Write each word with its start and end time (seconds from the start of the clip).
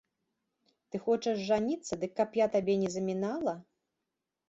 Ты 0.95 1.01
хочаш 1.09 1.45
жаніцца, 1.51 2.01
дык 2.07 2.11
каб 2.23 2.41
я 2.45 2.51
табе 2.59 2.73
не 2.85 2.89
замінала?! 2.99 3.59